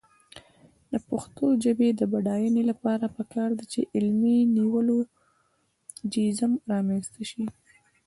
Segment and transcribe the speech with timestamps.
[0.91, 7.43] د پښتو ژبې د بډاینې لپاره پکار ده چې علمي نیولوجېزم رامنځته شي.